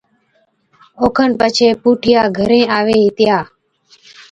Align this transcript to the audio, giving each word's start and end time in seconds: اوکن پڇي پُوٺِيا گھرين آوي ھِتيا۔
اوکن 1.03 1.29
پڇي 1.39 1.69
پُوٺِيا 1.81 2.21
گھرين 2.37 2.65
آوي 2.77 2.97
ھِتيا۔ 3.05 3.37